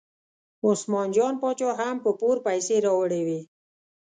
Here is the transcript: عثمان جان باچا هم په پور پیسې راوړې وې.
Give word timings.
عثمان 0.67 1.07
جان 1.15 1.33
باچا 1.41 1.69
هم 1.79 1.95
په 2.05 2.11
پور 2.19 2.37
پیسې 2.47 2.75
راوړې 2.85 3.21
وې. 3.27 3.41